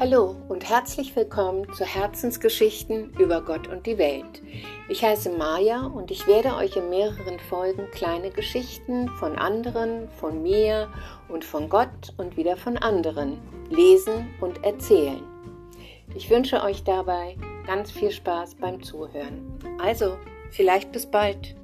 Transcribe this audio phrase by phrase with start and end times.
[0.00, 4.42] Hallo und herzlich willkommen zu Herzensgeschichten über Gott und die Welt.
[4.88, 10.42] Ich heiße Maja und ich werde euch in mehreren Folgen kleine Geschichten von anderen, von
[10.42, 10.88] mir
[11.28, 13.38] und von Gott und wieder von anderen
[13.70, 15.22] lesen und erzählen.
[16.16, 19.56] Ich wünsche euch dabei ganz viel Spaß beim Zuhören.
[19.80, 20.18] Also,
[20.50, 21.54] vielleicht bis bald.